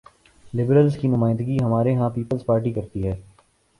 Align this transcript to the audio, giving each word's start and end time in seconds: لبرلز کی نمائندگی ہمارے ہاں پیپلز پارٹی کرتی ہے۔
لبرلز 0.53 0.97
کی 0.97 1.07
نمائندگی 1.07 1.57
ہمارے 1.63 1.93
ہاں 1.95 2.09
پیپلز 2.09 2.45
پارٹی 2.45 2.71
کرتی 2.73 3.07
ہے۔ 3.07 3.15